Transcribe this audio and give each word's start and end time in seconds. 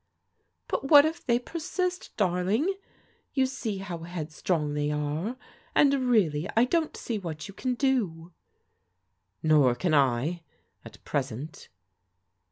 "But 0.67 0.87
what 0.89 1.05
if 1.05 1.23
they 1.23 1.37
persist, 1.37 2.17
darlmg? 2.17 2.65
You 3.35 3.45
see 3.45 3.77
how 3.77 3.99
headstrong 3.99 4.73
they 4.73 4.89
are. 4.89 5.37
And 5.75 5.93
really 6.09 6.49
I 6.57 6.65
don't 6.65 6.97
see 6.97 7.19
what 7.19 7.47
you 7.47 7.53
can 7.53 7.75
do."" 7.75 8.33
Nor 9.43 9.75
can 9.75 9.93
I— 9.93 10.41
^at 10.87 11.03
present." 11.03 11.67